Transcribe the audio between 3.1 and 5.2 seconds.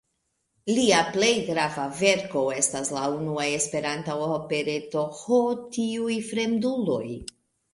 unua Esperanta opereto